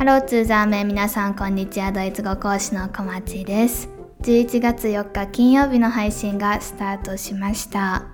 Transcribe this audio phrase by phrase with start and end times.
[0.00, 1.92] ハローツーザーメン皆さんこんにちは。
[1.92, 3.86] ドイツ語講師の小町です。
[4.22, 8.06] 11月4日金曜日の配信がスタートしました。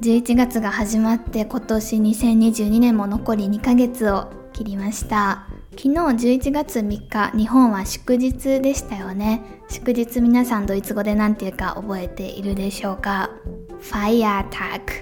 [0.00, 5.46] 11月が始まって今年2022年も残り2ヶ月を切りました。
[5.72, 9.42] 昨日11月3日日本は祝日でしたよね。
[9.68, 13.28] 祝日皆さんドイツ語で何て言うか覚えているでしょうか？
[13.80, 14.94] ファイアタック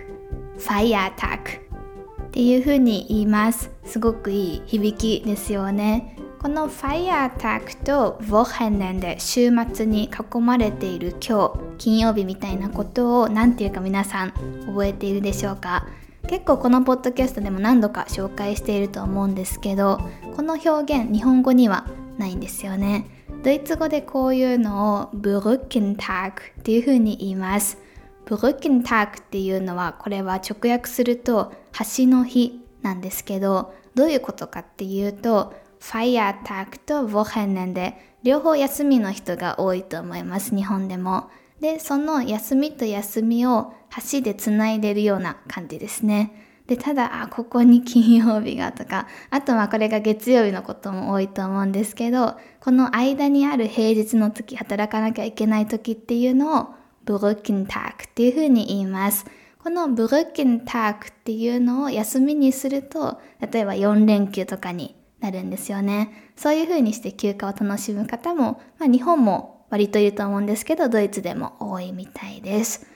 [0.58, 3.70] ファイアタックっていう風に言います。
[3.84, 6.16] すごくいい響きですよね。
[6.42, 14.32] このファイアタックとヴォヘネンで週末に囲まれている今日金曜日みたいなことを何て言うか皆さん
[14.66, 15.86] 覚えているでしょうか？
[16.26, 20.00] 結構このポッドキャストでも何度か紹介していると思うんですけど
[20.34, 21.86] この表現日本語には
[22.18, 23.06] ないんですよね。
[23.44, 27.78] ドイツ語でこういうのをブルッケンタークっていう風に言います。
[28.24, 31.52] ブルッケンタークっていうのはこれは直訳すると
[31.96, 41.28] 橋の日なんですけどどういうことかっていうとファイアタークとヴォヘンネンで両方休みの人が多いと思います日本でも。
[41.60, 43.72] でその休みと休みを
[44.12, 46.32] 橋でつないでるような感じですね。
[46.68, 56.66] でただあここに金曜日がとかあとはこれが月曜日のことも多いと思うんですけどこの間にある平日の時働かなきゃいけない時っていうのを
[57.04, 59.26] ブルッキンタークっていうふうに言います。
[59.60, 66.32] このブルッキンタークっていうのを休みにすると例えば4連休とかになるんですよね。
[66.36, 72.86] そういうふうにして休暇を楽しむ方も、まあ、日本も割といると思うんですけどドイツでも多いみたいです。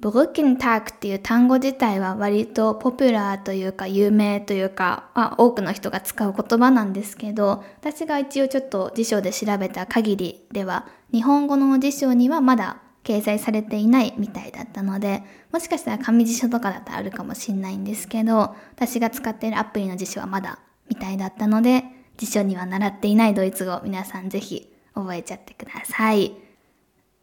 [0.00, 20.58] ブルッキンタークっていう単語自体は割とポピュラーというか有名というか、まあ、多くの人が使う言葉なんですけど私が一応ちょっと辞書で調べた限りでは日本語の辞書にはまだ掲載されていないみたいだったのでもしかしたら紙辞書とかだったらあるかもしんないんですけど私が使っているアプリの辞書はまだ
[20.88, 21.84] みたいだったので
[22.16, 26.34] 辞書には習っていないドイツ語皆さんぜひ覚えちゃってください。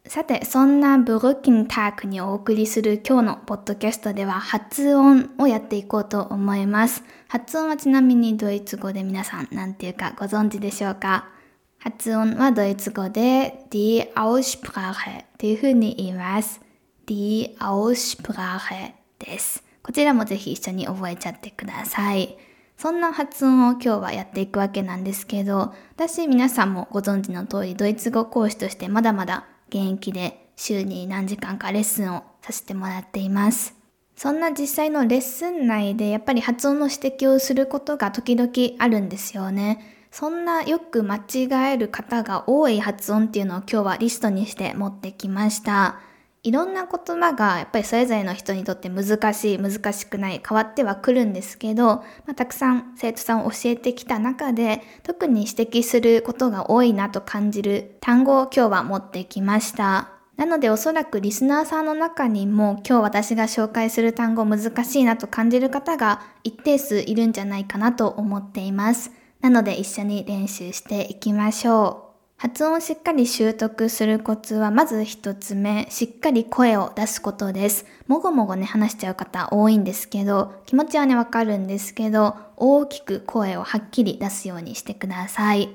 [0.07, 7.03] さて、そんなブルキンタークにお送りする今日のポッドキャストでは発音をやっていこうと思います。
[7.27, 11.29] 発音はちなみにドイツ語で皆さん何て言うかご存知でしょうか？
[11.77, 16.59] 発音はドイツ語で die Aussprache というふうに言います。
[17.05, 19.63] die Aussprache です。
[19.83, 22.35] こちらもぜひ一緒に覚えちゃってください。
[22.81, 33.75] そんな発音を今日はやっていくわけなんですけど、私皆さんもご存知の通りドイツ語講師としてまだまだ現役で週に何時間かレッスンをさせてもらっています。
[34.15, 40.07] そんな実際のレッスン内でやっぱり発音の指摘をすることが時々あるんですよね。
[40.09, 45.99] そんなよく間違える方が多い発音っていうのを今日はリストにして持ってきました。
[46.43, 60.09] いろんな言葉がやっぱりそれぞれの人にとって難しい、難しくない、変わってはくるんですけど、まあ、たくさん生徒さんを教えてきた中で、特に指摘することが多いなと感じる単語を今日は持ってきました。
[60.35, 69.11] なのでおそらくリスナーさんの中にも今日私が紹介する単語難しいなと感じる方が一定数いるんじゃないかなと思っています。
[69.41, 72.10] なので一緒に練習していきましょう。
[72.41, 77.85] 発音をしっかり習得するコツは、まず一つ目、しっかり声を出すことです。
[78.07, 85.69] もごもごね、話しちゃう方多いんですけど、気持ちはね、わかるんですけど、大きく声をはっきり出すようにしてください。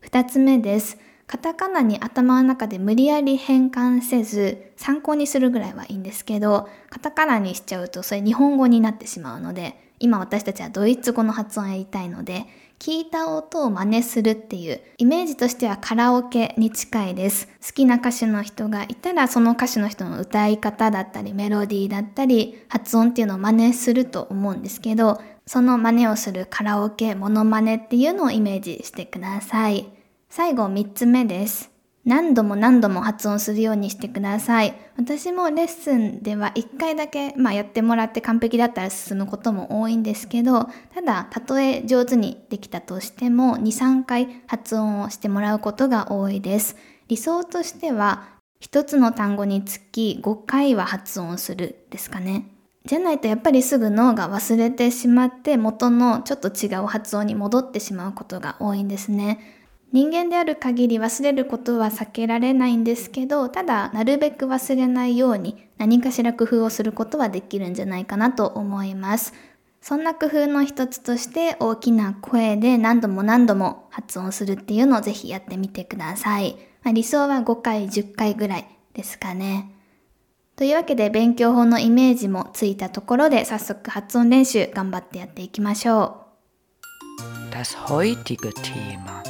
[0.00, 0.96] 二つ目です。
[1.26, 12.46] カタカナに頭の中で無理やり変換せず、参考にするぐらいはいいんですけど、カタカナにしちゃうとそれ日本語になってしまうので、今私たちはドイツ語の発音やりたいので、
[12.78, 17.48] 聞いた音を真似するっていうイメージとしてはカラオケに近いです。
[17.66, 29.88] 好きな歌手の人がいたらその歌手の人の歌い方だったりメロディーだったり発音っていうのを真似すると思うんですけどその真似をするカラオケ、モノマネっていうのをイメージしてください。
[30.28, 31.75] 最後3つ目です。
[32.06, 34.74] 何度も何度も発音するようにしてください。
[34.96, 46.76] 私もレッスンでは1回だけ、まあ、やってもらって完璧だったら進むことも多いんですけど、ただ、たとえ上手にできたとしても、2、3回発音をしてもらうことが多いです。
[47.08, 48.28] 理想としては、
[48.60, 52.46] 1つの単語につき5回は発音するですかね。
[52.84, 59.55] じゃないとやっぱりすぐ脳が忘れてしまって元のちょっと違う発音に戻ってしまうことが多いんですね。
[59.92, 69.32] 人間である限り忘れることは避けられないんですけど、ただなるべく忘れないように何かしら工夫をすることはできるんじゃないかなと思います。
[69.80, 76.56] そんな工夫の一つとして大きな声で何度も何度も発音するっていうのをぜひやってみてください。
[76.82, 79.70] まあ、理想は5回、10回ぐらいですかね。
[80.56, 86.26] というわけで勉強法のイメージもついたところで早速発音練習頑張ってやっていきましょ
[87.20, 87.52] う。
[87.52, 89.22] Das heutige Thema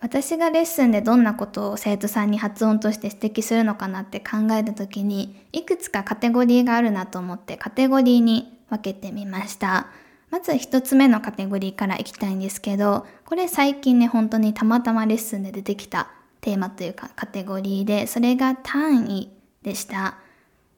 [0.00, 9.88] 私がレッスンでどんなことを生徒さんに発音として指摘するのかなって考えた時にいくつかカテゴリーがあるなと思ってカテゴリーに分けてみました。
[10.30, 16.08] まず一つ目のカテゴリーからいきたいんですけど、これ最近ね、本当にたまたまレッスンで出てきた
[16.40, 19.32] テーマというかカテゴリーで、それが単位
[19.62, 20.18] でした。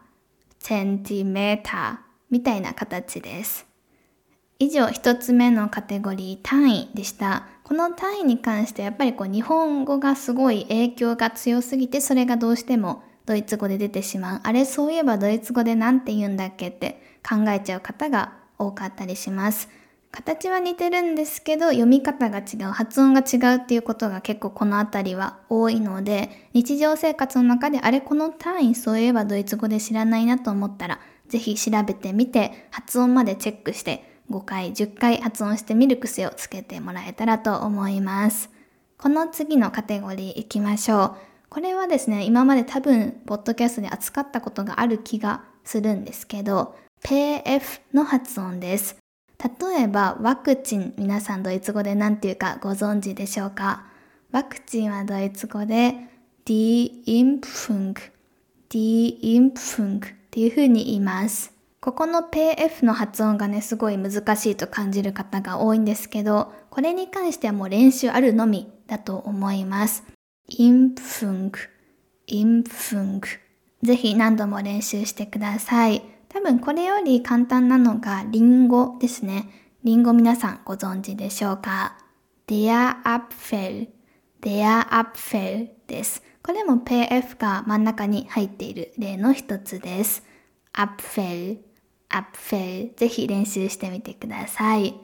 [0.60, 2.03] ー、センティメーター
[2.34, 3.64] みたいな形です。
[4.58, 7.46] 以上一つ目のカテゴリー単位でした。
[7.62, 14.40] この単位に関してやっぱりこう日本語がすごい影響が強すぎてそれがどうしてもドイツ語で出てしまう。
[14.42, 19.68] あれ、そういえばドイツ語で何て言うんだっけって考えちゃう方が多かったりします。
[20.10, 30.98] 形は似てるんですけど、読み方が違う、発音が違うっていうことが結構この辺りは多いので、日常生活の中であれ、この単位そういえばドイツ語で知らないなと思ったら、
[31.28, 38.50] ぜひ調べてみて、発音までチェックして、5回、10回発音してみる癖をつけてもらえたらと思います。
[38.96, 41.16] この次のカテゴリー行きましょう。
[41.50, 48.96] これはですね、今まで多分、ポッドキャストで扱ったことがある気がするんですけど、PF の発音です。
[49.38, 53.84] 例えば、ワクチン、皆さんドイツ語で何て言うかご存知でしょうか？
[54.32, 55.94] ワクチンはドイツ語で
[56.46, 57.94] Die Impfung,
[58.70, 60.00] Die Impfung
[60.34, 61.52] っていう風に言います。
[61.80, 70.02] ここの PF の発音がね、すごい難しいと感じる方が多いんですけど、これに関してはもう練習あるのみだと思います。
[70.48, 71.60] インプンク、
[72.26, 73.28] インプンク。
[73.84, 76.02] ぜひ何度も練習してください。
[76.28, 79.48] 多分これより簡単なのがリンゴですね。
[79.84, 81.96] リンゴ皆さんご存知でしょうか
[82.48, 83.86] ?Der Apfel,
[84.42, 86.24] der Apfel です。
[86.46, 90.22] これも PF が真ん中に入っている例の一つです。
[90.74, 91.56] Apfel,
[92.10, 94.94] Apfel ぜひ練習してみてください。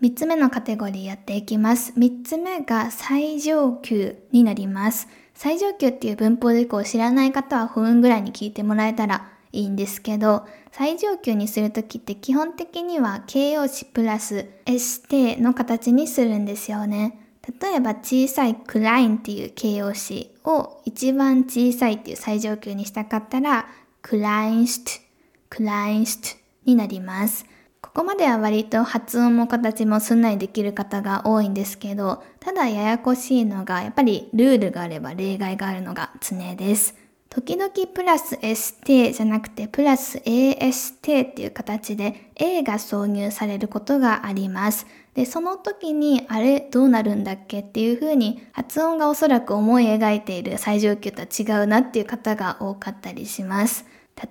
[0.00, 1.94] 3つ目のカテゴリーやっていきます。
[1.98, 5.08] 3つ目が最上級になります。
[5.34, 17.27] 最上級っていう文法事項を知らない方は不運ぐらいに聞いてもらえたらいいんですけど、最上級にするときって基本的には形容詞プラス ST の形にするんですよね。
[17.60, 23.66] 例えば小さいクラインっていう形容詞を一番小さいっていう最上級にしたかったら
[24.02, 24.90] クラインスト、
[25.48, 26.28] クラインスト
[26.66, 27.46] になります。
[27.80, 36.94] ここまでは割と発音も形もすんなりできる方が多いんですけど、ただややこしいのが、やっぱりルールがあれば例外があるのが常です。
[37.30, 44.86] 時々プラス ST じゃなくてプラス AST っていう形で A が挿入されることがあります。
[45.14, 47.60] で、その時にあれどうなるんだっけ？
[47.60, 53.84] っていう風に発音がおそらく思い描いている最上級とは違うなっていう方が多かったりします。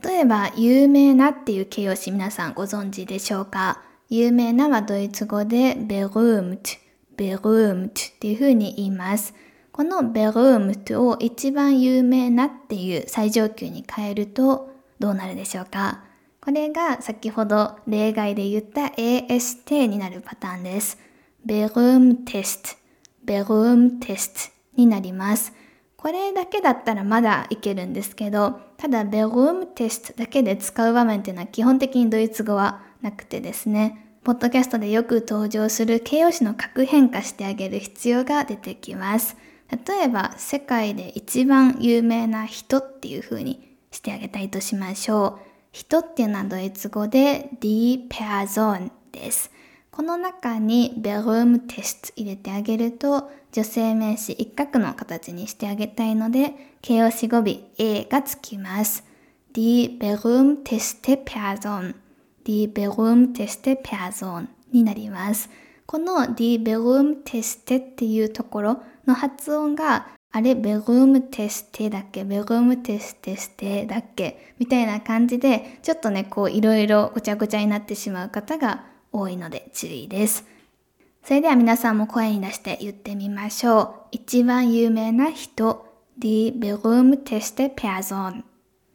[0.04, 3.82] 例えば、有名なっていう形容詞皆さんご存知でしょうか？
[4.10, 6.78] 有名なはドイツ語で berühmt、
[7.16, 9.34] berühmt っていう風に言います。
[9.78, 16.04] この berühmt を一番有名なっていう最上級に変えるとどうなるでしょうか？
[16.42, 20.98] これが先ほど例外で言った AST になるパターンです。
[21.46, 22.76] berühmtest、
[23.24, 25.54] berühmtest になります。
[25.96, 39.38] これだけだったらまだいけるんですけど、ただベルームテストだけで使う場面っていうのは基本的にドイツ語はなくてですね、ポッドキャストでよく登場する形容詞の格変化してあげる必要が出てきます。
[39.70, 45.48] 例えば、世界で一番有名な人っていう風にしてあげたいとしましょう。
[45.72, 49.52] 人っていうのはドイツ語で die Person です。
[49.92, 57.46] この中に berühmtest 入れてあげると女性名詞一角の形にしてあげたいので形容詞語尾
[57.80, 59.04] a がつきます。
[59.54, 61.96] die berühmteste Person
[62.46, 65.50] die berühmteste Person になります。
[65.86, 72.24] この die berühmteste っていうところの発音があれ、ベルームテステだっけ？
[72.24, 74.54] ベルームテステステだっけ？
[74.60, 80.46] みたいな感じで、ちょっとね、こういろいろごちゃごちゃになってしまう方が多いので注意です。
[81.24, 83.94] それでは皆さんも声に出して言ってみましょう。
[84.12, 85.86] 一番有名な人、
[86.20, 88.44] die berühmteste Person。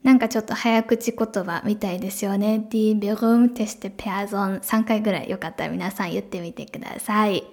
[0.03, 2.67] なんかちょっと早口言葉みたいですよね。
[2.71, 4.61] die berühmteste Person。
[4.61, 7.45] 3回ぐらいよかったら皆さん言ってみてください。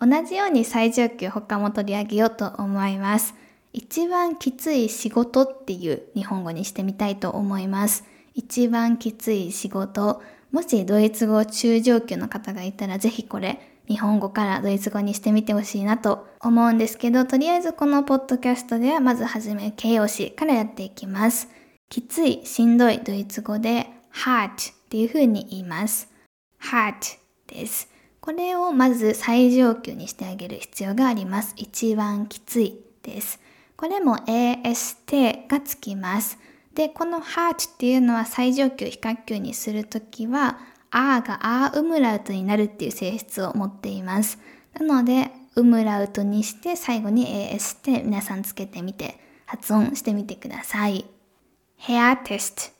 [0.00, 3.34] 同じように最上級他も取り上げようと思います。
[3.72, 8.04] 一番きつい仕事っていう日本語にしてみたいと思います。
[8.34, 10.22] 一番きつい仕事。
[10.52, 21.48] もしドイツ語中上級の方がいたらぜひこれ日本語からドイツ語にしてみてほしいなと思うんですけど、とりあえずこのポッドキャストではまずはじめ形容詞からやっていきます。
[21.88, 26.08] きつい、しんどいドイツ語で hard っていう風に言います。
[26.60, 26.94] hard
[27.46, 27.95] です。
[28.26, 31.54] これをまず最上級にしてあげる必要があります。
[31.56, 33.38] 一番きついです。
[33.76, 36.36] これも AST がつきます。
[36.74, 40.58] で、この heart っていうのは最上級、非角級にするときは、
[40.90, 44.40] あがあウムラウトになるっていう性質を持っています。
[44.76, 51.04] なので、ウムラウトにして最後に AST 皆さんつけてみて発音してみてください。
[51.80, 52.72] hair test,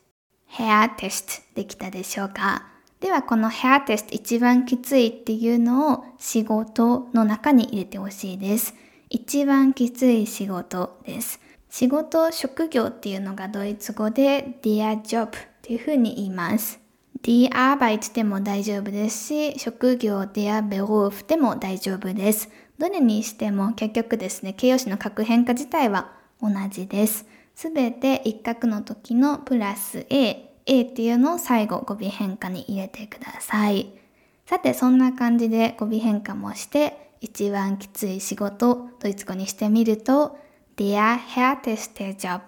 [0.50, 2.75] hair test できたでしょうか？
[3.00, 8.74] ではこのヘアテスト一番きついっていうのを仕事の中に入れてほしいです。
[9.10, 11.40] 一番きつい仕事です。
[11.68, 16.80] 仕事、職業っていうのがドイツ語で der Job っていうふうに言います。
[17.22, 22.48] die Arbeit でも大丈夫ですし、職業 der Beruf でも大丈夫です。
[22.78, 27.26] どれにしても結局ですね、形容詞の核変化自体は同じです。
[27.54, 33.92] すべて一角の時のプラス A、A っていうのを最後語尾変化に入れてください。
[34.46, 40.38] さて、そんな感じで語尾変化もして、一番きつい仕事、ドイツ語にしてみると、
[40.76, 42.42] der härteste Job,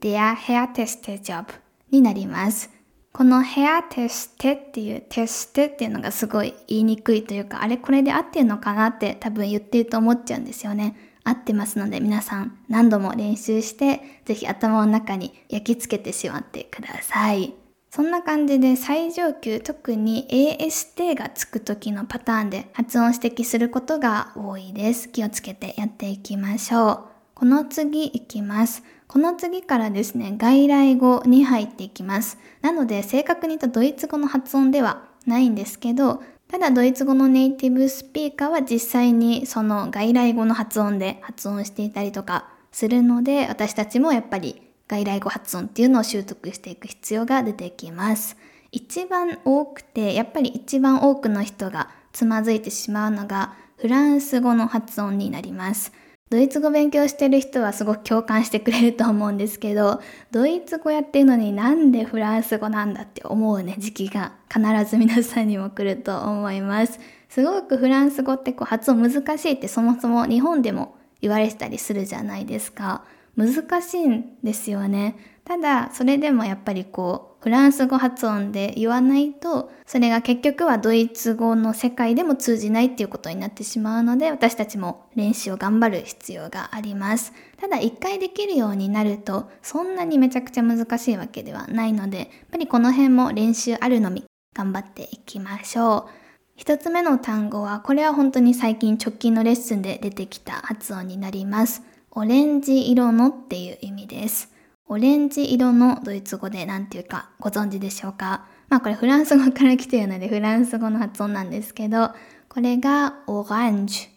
[0.00, 1.46] der härteste Job
[1.90, 2.70] になります。
[3.12, 10.96] この härteste っていう teste っていうのがすごい言いにくいというか、あれこれで合ってるのかなって多分言ってると思っちゃうんですよね。
[11.26, 17.52] 合ってますので皆さん何度も練習してぜひ頭の中に焼き付けてしまってください。
[17.90, 25.08] そんな感じで最上級特に AST がつく時のパターンで発音指摘することが多いです。
[25.08, 27.04] 気をつけてやっていきましょう。
[27.34, 28.82] この次いきます。
[29.08, 32.38] この次からですね、外来語に入っていきます。
[32.60, 48.36] なので正確に言うとドイツ語の発音ではないんですけど、ただドイツ語のネイティブスピーカーは実際にその外来語の発音で発音していたりとかするので私たちもやっぱり外来語発音っていうのを習得していく必要が出てきます。
[48.70, 55.92] 一番多くてやっぱり一番多くの人がつまずいてしまうのがフランス語の発音になります。
[56.28, 60.00] ドイツ語勉強してる人はすごく共感してくれると思うんですけど、
[60.32, 66.98] ドイツ語やってるのになんでフランス語なんだって思うね、時期が必ず皆さんにも来ると思います。
[67.28, 73.04] すごくフランス語ってこう発音難しいってそもそも日本でも言われてたりするじゃないですか。
[73.36, 75.16] 難しいんですよね。
[75.44, 87.32] ただ、それでもやっぱりこう、フランス語発音で言わないと、それが結局はドイツ語の世界でも通じないっていうことになってしまうので、私たちも練習を頑張る必要があります。
[87.60, 96.10] ただ、一回できるようになると、そんなにめちゃくちゃ難しいわけではないので、やっぱりこの辺も練習あるのみ、頑張っていきましょう。
[96.56, 101.84] 一つ目の単語は、これは本当に最近直近のレッスンで出てきた発音になります。
[102.10, 104.55] オレンジ色のっていう意味です。
[104.88, 108.46] オレンジ色のドイツ語で何て言うかご存知でしょうか？
[108.68, 112.10] まあこれフランス語から来ているのでフランス語の発音なんですけど、
[112.48, 114.08] これがオランジ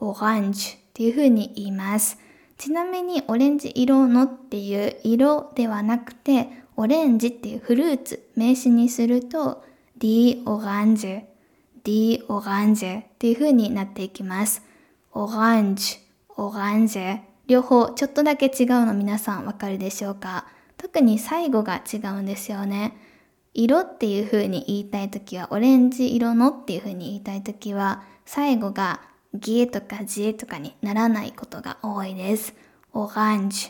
[0.00, 2.18] ュ、オランジュっていう風に言います。
[2.56, 9.64] ちなみにオレンジ色のっていう色ではなくて、オレンジっていうフルーツ、名詞にすると、
[9.98, 11.22] ディオランジュ、
[11.84, 14.62] ディオランジュっていう風になっていきます。
[15.12, 17.27] オランジュ、オランジュ。
[17.48, 20.46] 両方ちょっとだけ違うの皆さんわかるでしょうか？
[20.76, 22.94] 特に最後が違うんですよね。
[23.54, 29.00] 色っていう風に言いたいときは、オレンジ色のっていう風に言いたいときは、最後が
[29.32, 32.54] ギエとかジエとかにならないことが多いです。
[32.92, 33.68] オランジ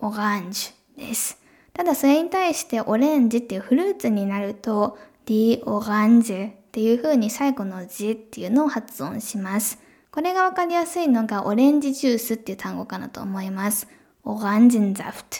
[0.00, 1.38] ュ、オランジュです。
[1.74, 4.96] ただそれに対してオレンジっていうフルーツになると、
[5.26, 9.80] ディオランジュっていう風に最後のジっていうのを発音します。
[10.18, 13.86] これがわかりやすいのがオレンジジュースっていう単語かなと思います。
[14.24, 15.38] オランジンザフト、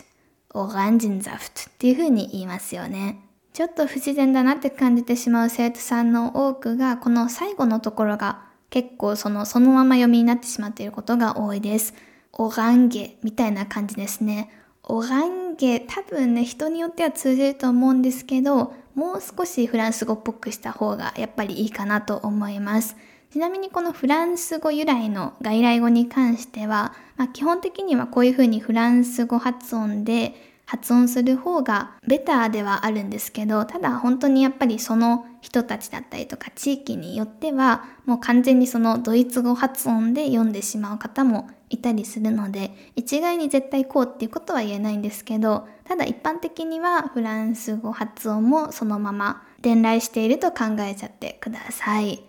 [0.54, 3.18] オランジンザフトっていう風に言いますよね。
[3.52, 11.92] ちょっと不自然だなって感じてしまう生徒さんの多くが、この最後のところが結構そのそのまま読みになってしまっていることが多いです。
[12.35, 14.49] オランゲみたいな感じですね。
[14.85, 22.97] オランゲ多分ね人によっては通じると思うんですけどもう少しフランス語っぽくした方がやっぱりいいかなと思います。
[23.30, 52.27] ちなみにこのフランス語由来の外来語に関しては、まあ、基本的にはこういうふうにフランス語発音で発音する方がベターではあるんですけど、ただ本当にやっぱりその人たちだったりとか地域によってはもう完全にそのドイツ語発音で読んでしまう方もいたりするので一概に絶対こうっていうことは言えないんですけどただ一般的にはフランス語発音もそのまま伝来していると考えちゃってください。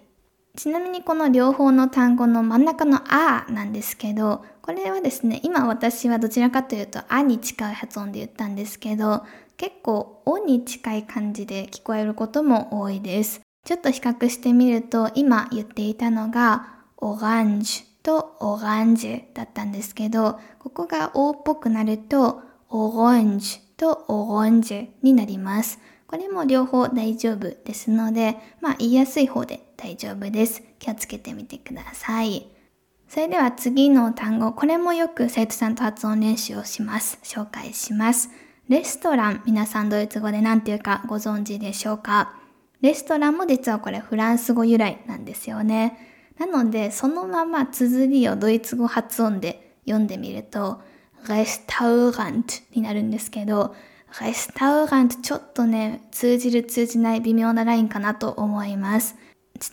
[0.58, 9.24] ちなみにこの両方の単語の真ん中のあなんですけど、これはですね、今私はどちらかというとあに近い発音で言ったんですけど、
[9.58, 13.42] 結構おに近い感じで聞こえることも多いです。
[13.66, 25.80] ちょっと比較してみると、今言っていたのがオランジュとオランジだったんですけど、ここがおっぽくなるとオレンジュとオレンジになります。
[26.10, 30.64] これも両方大丈夫ですので、まあ言いやすい方で大丈夫です。
[30.80, 32.48] 気をつけてみてください。
[33.08, 37.20] それでは次の単語、これもよく生徒さんと発音練習をします。
[37.24, 38.32] 紹介します。
[38.70, 42.40] レストラン、皆さんドイツ語で何て言うかご存知でしょうか？
[42.82, 46.34] レストランも実はこれフランス語由来なんですよね。
[46.40, 50.82] なので、そのまま綴りをドイツ語発音で読んでみると、
[51.28, 53.76] レスタウラントになるんですけど、
[54.22, 59.16] レスタウラントちょっとね、通じる通じない微妙なラインかなと思います。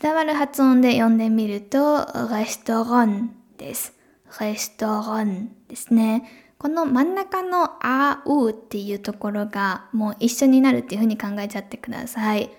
[0.01, 3.95] 伝わる発音で読んでみると、レストランです。
[4.41, 6.47] レストランですね。
[6.59, 12.51] この真ん中のあうっていうところがもう一緒になるっていうふうに考えちゃってください。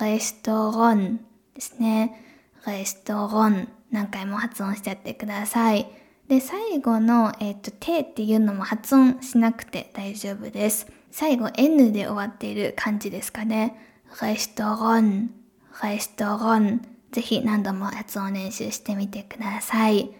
[0.00, 1.18] レストラン
[1.54, 2.24] ですね。
[2.66, 5.86] レストラン何回も発音しちゃってください。
[6.28, 10.86] で、最後の、えっ、と、てっていうのも発音しなくて大丈夫です。
[11.10, 13.76] 最後 N で終わっている感じですかね。
[14.22, 15.30] レストラン、
[15.82, 16.82] レストラン。
[17.12, 20.10] ぜひ何度も発音練習してみてください。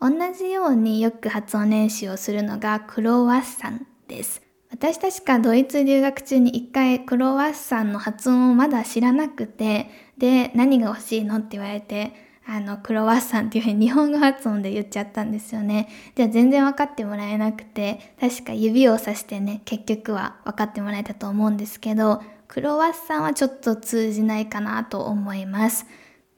[0.00, 4.42] 同じようによく発音練習をするのがクロワッサンです。
[4.70, 12.12] 私確かドイツ留学中に一回クロワッサンの発音をまだ知らなくて、で、何が欲しいのって言われて、
[12.48, 15.88] あの、クロワッサンっていうふうに日本語発音で言っちゃったんですよね。
[16.14, 25.86] じゃあ全然分かってもらえなくて、確か指をさしてね、結局は分かってもらえたと思うんですけど、クロワッサンはちょっと通じないかなと思います。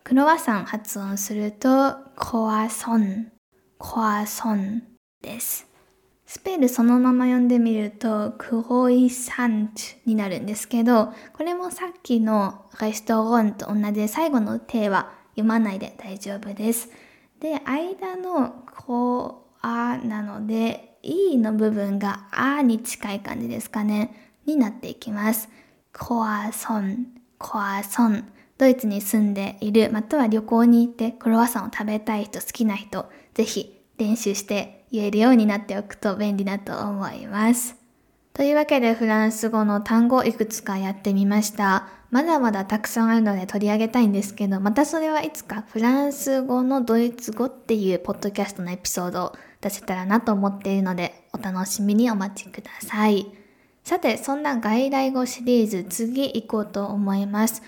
[0.02, 3.30] クロワッサン発音すると、コワソン、
[3.76, 4.84] コワソン
[5.20, 5.66] です。
[6.24, 16.88] スペルそのまま読んでみると、クロイサンチになるんですけど、これもさっきのレストロンと同じで最後の手は読まないで大丈夫です。
[17.40, 25.48] で、間のこう、あなので、E の部分があに近い感じですかね、になっていきます。
[25.96, 27.06] コアソン、
[27.38, 28.32] コアソン。
[28.58, 37.76] ドイツに住んでいる、または旅行に行ってクロワッサンを食べたい人、好きな人、ぜひ練習して言えるようになっておくと便利だと思います。
[38.32, 41.97] というわけでフランス語の単語いくつかやってみました。
[42.10, 53.26] まだまだたくさんあるので取り上げたいんですけど、またそれはいつかフランス語のドイツ語っていうポッドキャストのエピソードを出せたらなと思っているので、お楽しみにお待ちください。
[53.84, 57.62] さて、そんな外来語シリーズ次行こうと思います。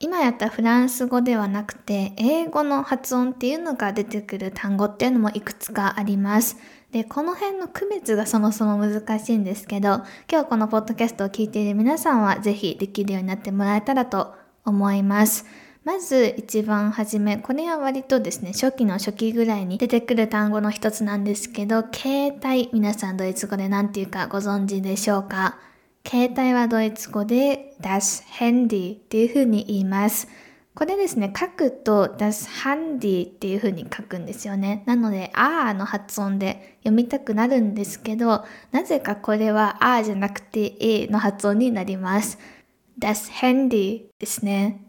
[0.00, 6.56] 今やったフランス語ではなくて、英語の発音っていうのが出てくる単語っていうのもいくつかあります。
[6.92, 14.34] で、この辺の区別がそもそも難しいんですけど、今日このポッドキャストを聞いている皆さんはぜひできるようになってもらえたらと
[14.66, 15.46] 思います。
[15.84, 25.58] まず一番初め、これは割とですね、初期の初期ぐらいに出てくる単語の一つなんですけど、携帯、皆さんドイツ語で何て言うかご存知でしょうか？
[26.06, 30.28] 携帯はドイツ語で das Handy っていう風に言います。
[30.74, 34.82] これですね、書くと das Handy っていう風に書くんですよね。
[34.86, 42.38] なので、あーの発音で読みたくなるんですけど、なぜかこれはあーじゃなくて A の発音になります。
[42.98, 44.82] das Handy ですね。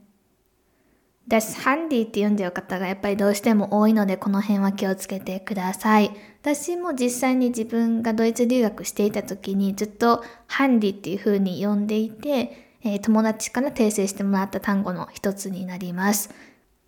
[1.27, 6.11] das Handy って読んじゃう方がやっぱりどうしても多いのでこの辺は気をつけてください。
[6.41, 16.29] 私も実際に自分がドイツ留学していた時にずっとハンディっていう風に呼んでいて、えー、友達から訂正してもらった単語の一つになります。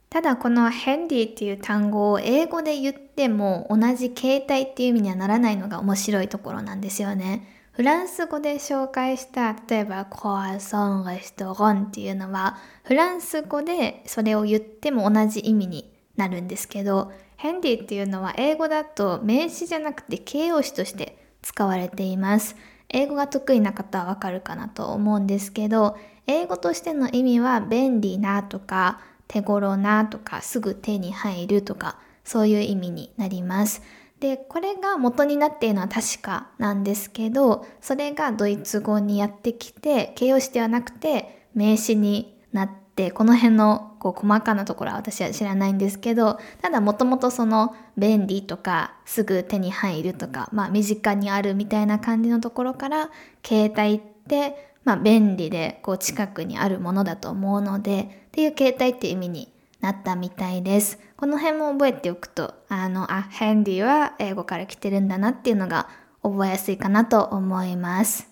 [0.10, 7.55] ただこのヘンディっていう単語を英語で言っても同じ携帯っていう意味にはならないのが面白いところなんですよね。
[7.73, 22.55] フランス語で紹介した例えばコアソンレストロンっていうのはフランス語でそれを言っても同じ意味になるんですけどヘンディっていうのは英語だと名詞じゃなくて形容詞として使われています。
[22.95, 33.81] 英語が得意な方はわかるかなと思うんですけど英語としての意味は便利なとか手頃なとかすぐ手に入るとかそういう意味になります。
[34.19, 53.09] で、これが元になっているのは確かなんですけど、それがドイツ語にやってきて、形容詞ではなくて名詞になって、この辺のこう細かなところは私は知らないんですけど、ただもともとその便利とかすぐ手に入るとか、まあ身近にあるみたいな感じのところから、
[53.43, 60.99] 携帯ってまあ便利でこう近くにあるものだと思うので、っていう携帯っていう意味になったみたいです。
[61.17, 65.87] この辺も覚えておくと、あの、あ、ヘンディは英語から来てるんだなっていうのが
[66.21, 68.27] 覚えやすいかなと思います。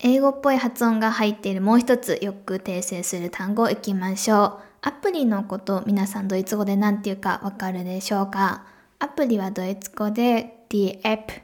[0.00, 4.71] 英語っぽい発音が入っているもう一つよく訂正する単語いきましょう。
[4.84, 8.64] アプリのこと皆さんドイツ語で何て言うかわかるでしょうか？
[8.98, 11.40] アプリはドイツ語で the app,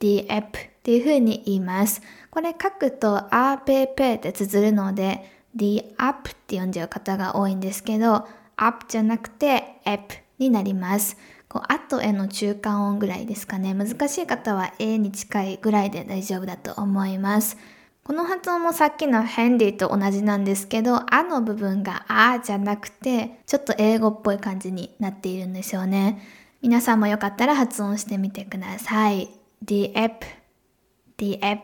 [0.00, 0.50] the app っ
[0.82, 2.02] ていう風に言います。
[2.28, 10.00] これ書くと app って綴るので the app って読んじゃう方が多いんですけど app じゃなくて app
[10.40, 11.16] になります。
[11.48, 13.74] こう、あとへの中間音ぐらいですかね。
[13.74, 17.58] 難しい方は A に近いぐらいで大丈夫だと思います。
[18.04, 26.20] この発音もさっきのヘンディと同じなんですけど、あの部分があじゃなくて、ちょっと英語っぽい感じになっているんですよね。
[26.62, 29.28] 皆さんもよかったら発音してみてください。
[29.64, 30.14] the app,
[31.18, 31.62] the app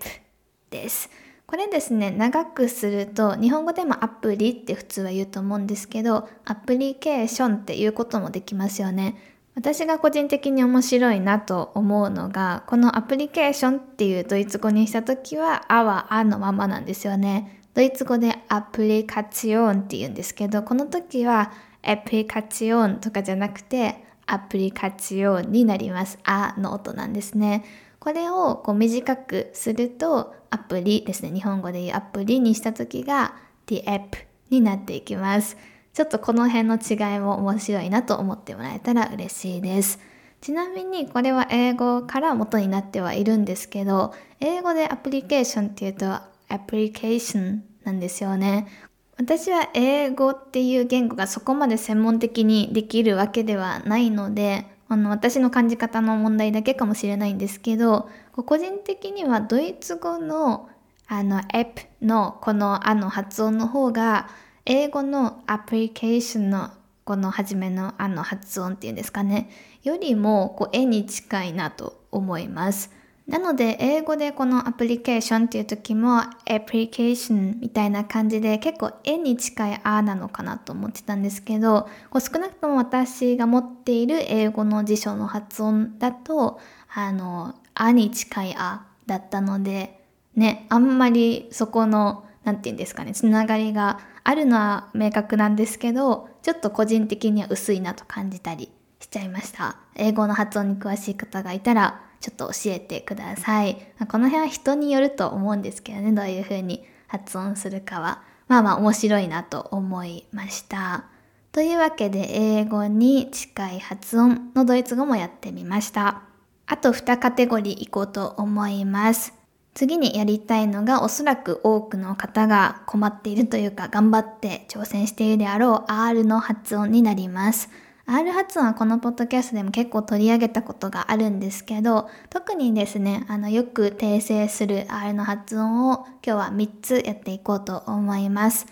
[0.70, 1.10] です。
[1.46, 9.16] これですね、長くすると、日本語でもアプリって普通は言うと思うんですけど、アプリケーションっていうこともできますよね。
[9.58, 17.60] 私が個人的に面白いなと思うのが、このアプリケーションっていうドイツ語にした時は、あはあのままなんですよね。
[17.74, 21.50] ドイツ語でアプリカチオンって言うんですけど、この時は
[21.82, 26.20] アプリカチオンとかじゃなくて、アプリカチオンになります。
[26.22, 27.64] あの音なんですね。
[27.98, 31.32] これをこう短くするとアプリですね。
[31.32, 33.34] 日本語で言うアプリにした時が
[33.66, 34.18] the app
[34.50, 35.56] になっていきます。
[35.98, 39.98] ちょっとこの辺の違いも面白いなと思ってもらえたら嬉しいです。
[40.40, 46.22] ちなみにこれは英語から元になってはいるんですけど、英語でアプリケーションっていうとア
[46.68, 48.68] プリケーションなんですよね。
[49.16, 60.68] 私は英語っていう言語がそこまで専門的にできるわけではないので、あの私の感じ方の問題だけかもしれないんですけど個人的にはドイツ語の
[61.08, 64.28] あのエプのこのあの発音の方が
[64.70, 66.70] 英語のアプリケーションの
[67.04, 69.48] この初めのあの発音っていうんですかね
[69.82, 72.92] よりもこう絵に近いなと思います。
[73.26, 76.30] なので、英語でこのアプリケーションっていう時も、ア
[76.66, 86.58] プリケーションみたいな感じで結構絵に近いあなのかなと思ってたんですけど、こう少なくとも私が持っている英語の辞書の発音だと、
[86.94, 90.00] あの、あに近いあだったので、
[90.34, 99.78] ね、あんまりそこの、なんて言うんですかね、つながりがあるのは明確なんですけど、ちょっと個人的には薄いなと感じたりしちゃいました。
[99.94, 103.78] 英語の発音に詳しい方がいたら、ちょっと教えてください。
[104.06, 108.20] この辺は人によると思うんですけどね、どういう風に発音するかは。
[108.48, 111.06] まあまあ面白いなと思いました。
[111.50, 116.20] というわけで英語に近い発音のドイツ語もやってみました。
[116.66, 119.37] あと2カテゴリーいこうと思います。
[119.78, 127.70] 次にやりたいのがおそらく多くの方が困っているというか頑張って挑戦しているであろう R の発音になります。
[128.04, 138.66] R 発音はこのポッドキャストでも結構取り上げたことがあるんですけど、特にですね、あの、よく訂正する R の発音を今日は3つやっていこうと思います。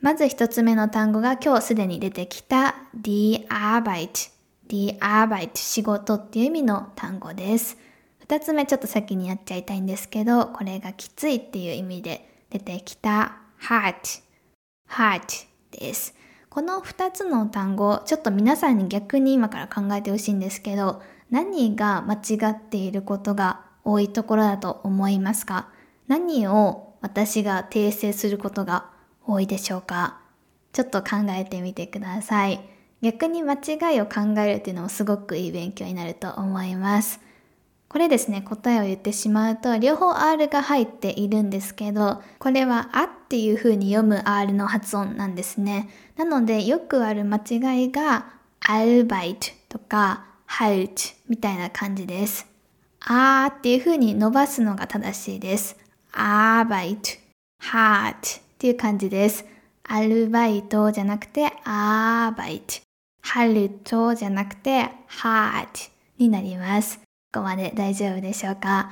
[0.00, 4.30] まず1つ目の単語が今日すでに出てきた die Arbeit。
[4.66, 7.76] die Arbeit 仕事っていう意味の単語です。
[8.28, 13.94] 2つ目ちょっと先にやっちゃいたいんですけど、これがきついっていう意味で出てきた hard。
[14.90, 15.22] hard
[15.70, 16.14] です。
[16.50, 25.70] この2つの単語、ちょっと皆さんに逆に今から考えてほしいんですけど、何が間違っていることが多いところだと思いますか？
[26.06, 28.90] 何を私が訂正することが
[29.26, 30.20] 多いでしょうか？
[30.72, 32.60] ちょっと考えてみてください。
[33.00, 37.20] 逆に間違いを考えるっていうのもすごくいい勉強になると思います。
[37.88, 45.88] これですね、答えを言ってしまうと、両方 R が入っているんですけど、これはあっていう風に読む R の発音なんですね。
[46.16, 48.26] なので、よくある間違いが、
[48.60, 52.46] アルバイトとか、ハルチみたいな感じです。
[53.00, 55.76] あーっていう風に伸ばすのが正しいです。
[56.12, 57.10] アーバイト、
[57.58, 59.46] ハートっていう感じです。
[59.84, 62.74] アルバイトじゃなくて、アーバイト。
[63.22, 67.07] ハルトじゃなくて、ハートになります。
[67.30, 68.90] ここまで大丈夫でしょうか？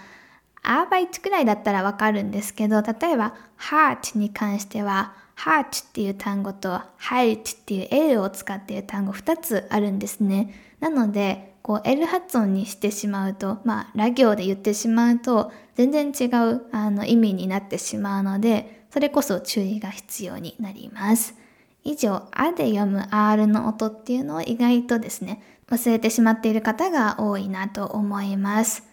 [0.62, 10.52] アーバイトくらいだったらわかるんですけど、例えば、ハートに関しては、ハートっていう単語と、ハルトっていう L を使っている単語2つあるんですね。
[10.80, 21.34] なので、こう L 発音にしてしまうと、まあ、ラ行で言ってしまうと、全然違うあの意味になってしまうので、それこそ注意が必要になります。
[21.86, 28.84] 以上、あで読む R の音っていうのを意外とですね、忘れてしまっている方が多いなと思います。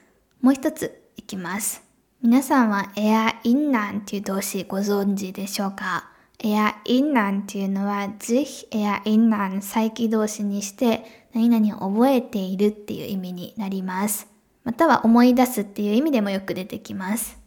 [0.42, 1.84] もう一ついきます。
[2.22, 6.10] 皆さんはエアインナンっていう動詞ご存知でしょうか？
[6.40, 14.28] エアインナンっていうのは、ぜひエアインナン再起動詞にして、何々を覚えているっていう意味になります。
[14.64, 17.38] または思い出すっていう意味でもよく出てきます。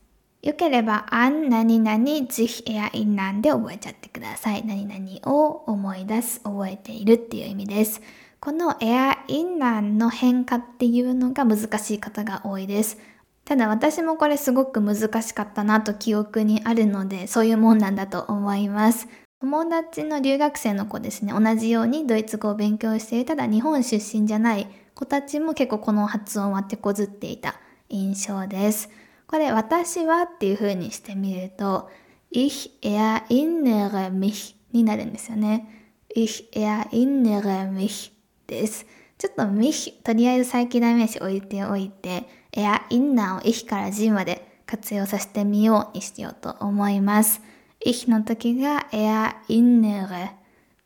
[0.46, 4.64] よければ、あん何々ぜひエアインなんで覚えちゃってください。
[4.64, 8.00] 何々を思い出す、覚えているっていう意味です。
[8.38, 12.96] このエアインナンの変化っていうのが難しい方が多いです。
[13.44, 19.09] ただ私もこれすごく難しかったなと記憶にあるので、そういうもんなんだと思います。
[19.40, 27.56] 友達の留学生の子ですね、同じようにドイツ語を勉強して、ただ日本出身じゃない子たちも結構この発音は手こずっていた
[27.88, 28.88] 印象です。
[29.27, 31.91] これ私はっていう風にしてみると、
[32.33, 35.67] ich erinnere mich になるんですよね。
[36.15, 38.12] ich erinnere mich
[38.47, 38.87] です。
[39.19, 47.41] ちょっと mich とりあえず再起代名詞置いておいて、erinner を ich から G まで活用させてみようにしようと思います。
[47.85, 50.31] ich の時が erinnere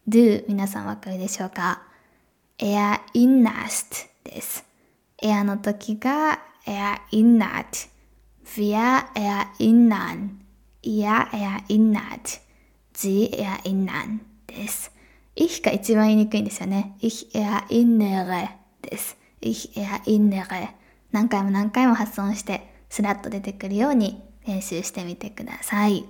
[0.08, 1.82] do 皆さんわかるでしょうか
[2.58, 4.64] ？erinnerst です。
[5.22, 7.88] er の時が erinnert
[8.56, 10.40] Wir erinnern.
[10.82, 12.40] Ihr erinnert.
[12.92, 14.90] Sie erinnern です。
[15.36, 16.96] ich が一番言いにくいんですよね。
[17.00, 18.48] ich erinnere
[18.82, 19.16] です。
[19.40, 20.68] ich erinnere
[21.12, 26.04] 何回も何回も発音してスラッと出てくるように練習してみてください。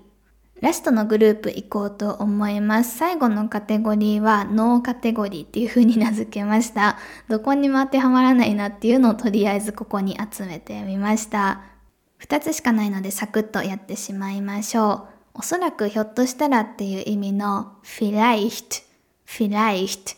[0.62, 2.96] ラストのグループ行こうと思います。
[2.96, 6.96] 最後のカテゴリーはノーカテゴリーっていう風に名付けました。
[7.28, 11.69] どこにも当てはまらないなっていうのをとりあえずここに集めてみました。
[12.20, 15.20] 2つしかないのでサクッとやってしまいましょう。
[15.34, 18.82] おそらくひょっとしたらっていう意味の vielleicht,
[19.26, 20.16] vielleicht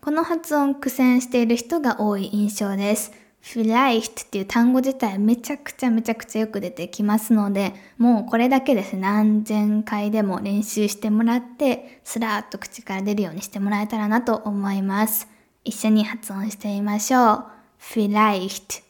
[0.00, 3.12] この発音苦戦している人が多い印象です。
[3.42, 15.28] vielleicht っていう単語自体めちゃくちゃめちゃくちゃよく出てきますので、もうこれだけです何千回でも練習してもらって、スラーっと口から出るようにしてもらえたらなと思います。
[15.64, 17.44] 一緒に発音してみましょう。
[17.78, 18.89] vielleicht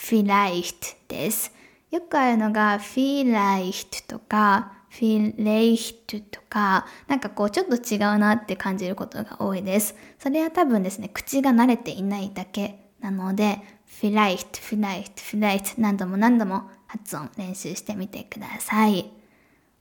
[0.00, 1.52] vielleicht です。
[1.90, 9.94] よくあるのが vielleicht とか vielleicht とか、なんかこうちょっと違うなって感じることが多いです。
[10.18, 19.12] それは多分ですね、口が慣れていないだけなので、vielleicht, vielleicht, vielleicht 何度も何度も発音練習してみてください。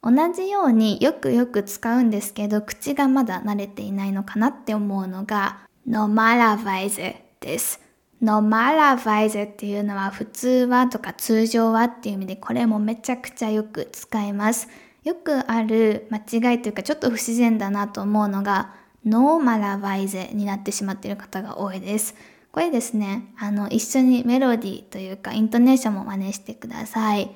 [0.01, 7.88] 同じようによくよく使うんですけど、口がまだ慣れていないのかなって思うのが normalerweise です。
[8.21, 14.67] Normalerweise っていうのは普通はとか通常はっていう意味でこれもめちゃくちゃよく使います。
[15.03, 18.73] よくある間違いというかちょっと不自然だなと思うのが
[19.05, 22.15] normalerweise になってしまっている方が多いです。
[22.51, 27.31] これですね、あの一緒にメロディーというかイントネーションも真似してください。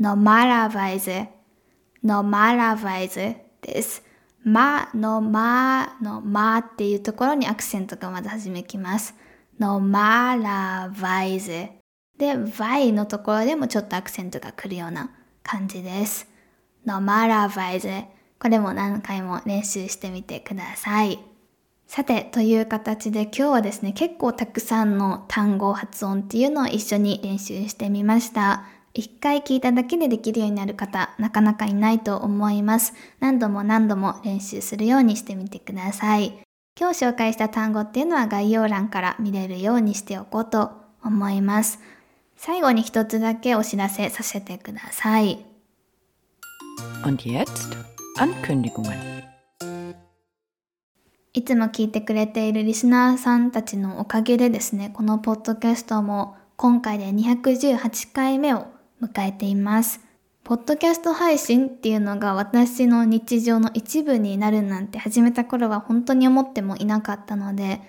[0.00, 1.26] normalerweise
[2.04, 4.02] normalerweise です。
[4.44, 9.14] まのまのまっていうところにアクセントがまず始めきます。
[9.62, 11.68] Normalerweise
[12.18, 15.10] で、y のところでもちょっとアクセントが来るような
[15.44, 16.26] 感じです。
[16.84, 18.06] normalerweise
[18.40, 21.20] これも何回も練習してみてください。
[21.86, 28.64] さて、という形で今日はですね、結構たくさんの単語発音っていうのを一緒に練習してみました。
[28.94, 32.94] 一回聞いただけでできるようになる方、なかなかいないと思います。
[33.20, 36.42] 何度も何度も練習するようにしてみてください。
[36.78, 40.70] 今日紹介した単語っていうのは概要欄から見れるようにしておこうと
[41.04, 41.78] 思います。
[42.36, 45.44] 最後に一つだけお知らせさせてください。
[47.04, 47.76] Und jetzt
[48.18, 49.22] Ankündigungen.
[51.34, 58.66] いつも聞いてくれているリスナーさんたちのおかげでですね、このポッドキャストも今回で218回目を
[59.00, 60.00] 迎えています。
[60.44, 67.80] ポッドキャスト配信っていうのが私の日常の一部になるなんて始めた頃は本当に思ってもいなかったので、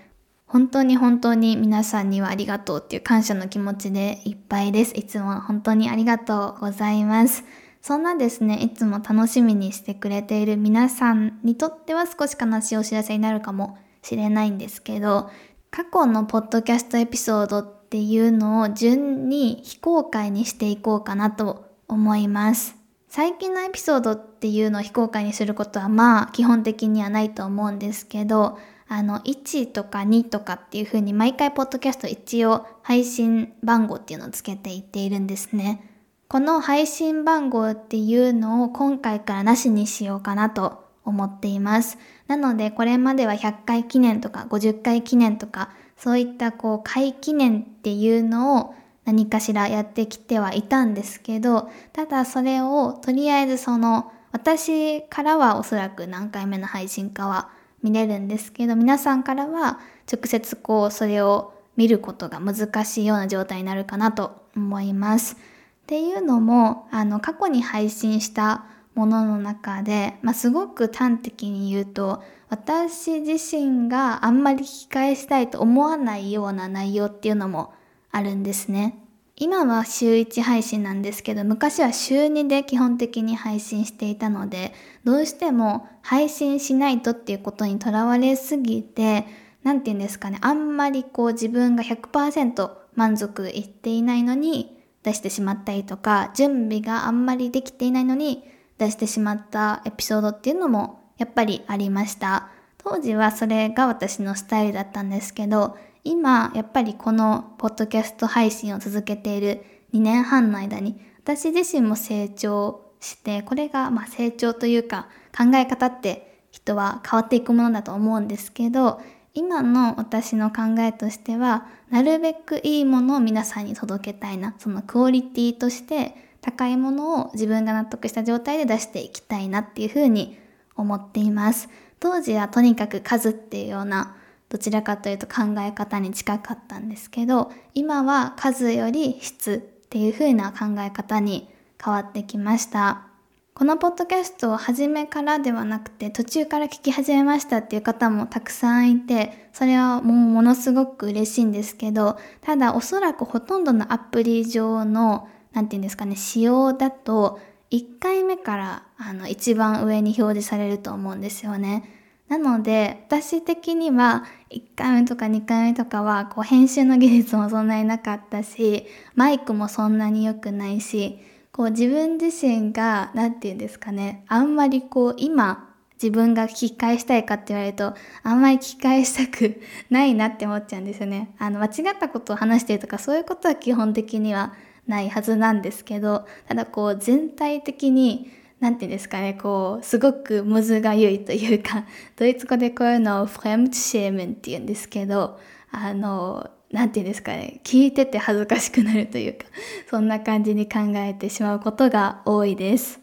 [0.45, 4.93] 本当に本当に皆さんにはありがとうっていう感謝の気持ちでいっぱいです。
[4.95, 7.43] いつも本当にありがとうございます。
[7.81, 15.31] そんなですね、いつも楽しみにしてくれている皆さんにとっては少し悲しいお知らせになるかもしれないんですけど、
[15.71, 22.75] 過去のポッドキャストエピソードっていうのを順に非公開にしていこうかなと思います。
[23.07, 35.89] 最近のエピソードっていうのを非公開にすることはまあ基本的にはないと思うんですけど、あの1とか2とかっていう風に毎回ポッドキャスト一応配信番号っていうのをつけていっているんですね。
[36.27, 41.97] この配信番号っていうのを今回からなしにしようかなと思っています。
[42.27, 57.49] なのでこれまでは100回記念とか50回記念とかそういったこう回記念っていうのを何かしらやってきてはいたんですけど、ただそれをとりあえずその私からはおそらく何回目の配信かは
[57.83, 59.79] 見れるんですけど、皆さんからは
[60.11, 65.35] 直接こうそれを見ることが難しいような状態になるかなと思います。
[65.35, 77.73] っていうのも、あの、過去に配信したものの中で、まあ、すごく端的に言うと、私自身があんまり聞き返したいと思わないような内容っていうのも
[78.13, 78.99] あるんですね。
[79.35, 84.73] 今は週1配信なんですけど、昔は週2で基本的に配信していたので、
[85.03, 89.25] どうしても配信しないとっていうことにとらわれすぎて、
[89.63, 98.43] なんて言うんですかね、あんまりこう自分が100%満足いっていないのに、出してしまったりとか、準備があんまりできていないのに
[98.77, 102.49] 出してしまったエピソードっていうのもやっぱりありました。
[102.77, 109.63] 当時はそれが私のスタイルだったんですけど、今やっぱりこのポッドキャスト配信を続けている
[109.93, 119.01] 2年半の間に私自身も成長して、これがま成長というか考え方って人は変わっていくものだと思うんですけど、
[119.33, 124.53] 今の私の考えとしては、なるべくいいものを皆さんに届けたいな。
[124.59, 130.37] そのクオリティとして高いものを自分が納得した状態で出していきたいなっていうふうに
[130.75, 131.69] 思っています。
[131.99, 134.15] 当時はとにかく数っていうような
[134.53, 141.49] どちらかというと考え方に近かったんですけど、今は数より質っていう風な考え方に
[141.83, 143.07] 変わってきました。
[143.55, 157.39] このポッドキャストを初めからではなくて途中から聞き始めましたっていう方もたくさんいて、それはもうものすごく嬉しいんですけど、ただおそらくほとんどのアプリ上の、なんていうんですかね、仕様だと、
[157.71, 162.02] 1回目からあの一番上に表示されると思うんですよね。
[162.33, 171.19] なので、私的には1回目とか2回目とかはこう編集の技術もそんなになかったし、マイクもそんなに良くないし、
[171.51, 177.93] こう自分自身が、なんて言うんですかね、あんまりこう今自分が聞き返したいかって言われると、
[178.23, 181.35] あんまり聞き返したく ないなって思っちゃうんですよね。
[181.37, 184.53] あの、間違ったことを話してるとかそういうことは基本的には
[184.87, 188.31] ないはずなんですけど、ただこう全体的に、
[188.63, 191.83] なんて言うんですかね、こう、すごくむずがゆいというか、
[192.15, 195.37] ドイツ語でこういうのをフレムチシェーメンって言うんですけど、
[195.69, 199.43] あの、なんて言うんですかね、聞いてて恥ずかしくなるというか、
[199.91, 203.01] そんな感じに考えてしまうことが多いです。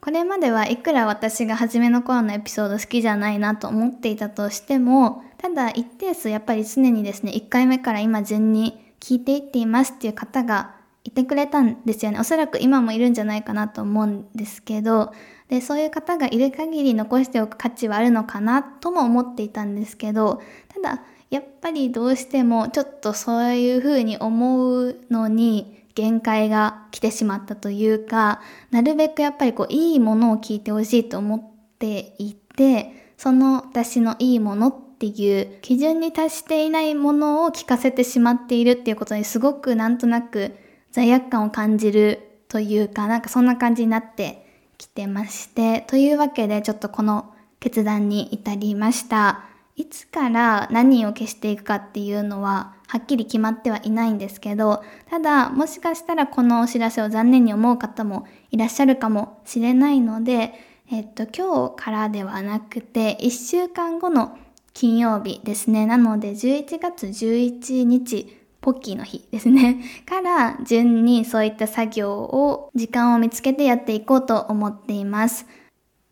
[0.00, 12.18] これまではいくら私が初めの頃のエピソード好きじゃないなと思っていたとしても、ただ一定数やっぱり常にですね、1回目から今順に聞いていっていますっていう方がいてくれたんですよね。
[12.18, 15.12] おそらく今もいるんじゃないかなと思うんですけど、
[15.48, 28.40] で、そういう方がいる限り残しておく価値はあるのかなとも思っていたんですけど、ただ、やっぱりどうしてもちょっとそういうふうに思うのに限界が来てしまったというか、
[28.70, 31.42] なるべくやっぱりこういいものを聞いてほしいと思っ
[31.78, 40.54] ていて、その私のいいものっていう基準に達していないものを聞かせてしまっているっていうことにすごくなんとなく
[40.94, 44.46] 罪悪感を感じるというか、なんかそんな感じになって
[44.78, 49.42] きてまして、というわけでちょっとこの決断に至りました。
[49.74, 60.54] いつから何を消していくかっていうのははっきり決まってはいないんですけど、ただもしかしたらこのお知らせを残念に思う方もいらっしゃるかもしれないので、
[60.92, 64.38] えっと今日からではなくて1週間後の
[64.72, 65.86] 金曜日ですね。
[65.86, 69.84] なので11月11日ポッキーの日ですね。
[70.08, 75.46] から順にそういった作業を時間を見つけてやっていこうと思っています。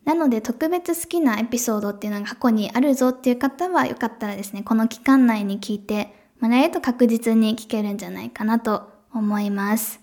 [0.04, 8.82] なので特別好きなエピソードっていうのが過去にあるぞっていう方はよかったらですね、この期間内に聞いてもらえると確実に聞けるんじゃないかなと
[9.14, 10.00] 思います。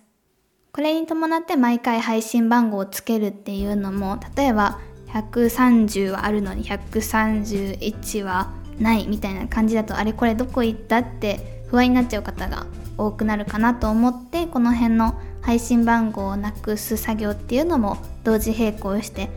[0.71, 4.79] これに伴って毎回配信番号をつけるっていうのも、例えば
[5.09, 12.65] 130はあるのに131はないみたいな感じだとあれこれどこ行ったって不安になっちゃう方が
[12.97, 19.29] 多くなるかなと思ってこの辺の配信番号をなくす作業っていうのも同時並行して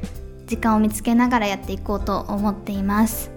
[0.47, 3.31] 時間を見つけながらやっていこうと思っています。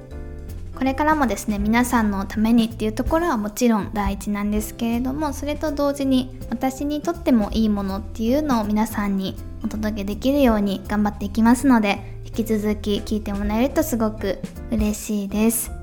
[0.76, 14.39] これからもですね皆さんのためにっていうところはもちろん第一なんですけれどもそれと同時に私にとってもいいものっていうのを皆さんにお届けできるように頑張っていきますので引き続き聞いてもらえるとすごく
[14.70, 15.74] 嬉しいです。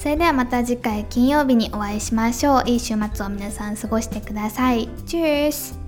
[0.00, 2.62] それではまた次回金曜日にお会いしましょう。
[2.64, 4.88] いい週末を皆さん過ごしてください。
[5.04, 5.79] チュース。